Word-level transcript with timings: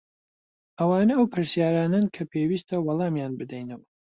ئەوانە 0.79 1.13
ئەو 1.17 1.25
پرسیارانەن 1.33 2.05
کە 2.15 2.23
پێویستە 2.31 2.75
وەڵامیان 2.85 3.33
بدەینەوە. 3.39 3.85